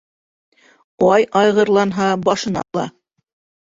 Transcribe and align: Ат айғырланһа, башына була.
Ат 1.09 1.37
айғырланһа, 1.41 2.09
башына 2.31 2.65
була. 2.71 2.91